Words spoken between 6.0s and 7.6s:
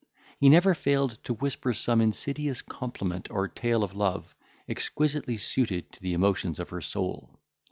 the emotions of her soul.